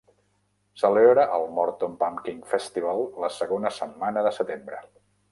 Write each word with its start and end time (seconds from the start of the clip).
Celebra 0.83 1.25
el 1.35 1.43
Morton 1.57 1.93
Pumpkin 1.99 2.39
Festival 2.53 3.01
la 3.25 3.29
segona 3.35 3.73
setmana 3.81 4.25
de 4.29 4.33
setembre. 4.39 4.81